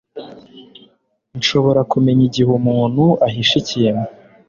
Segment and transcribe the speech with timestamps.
[1.37, 4.03] Nshobora kumenya igihe umuntu ahishe ikintu.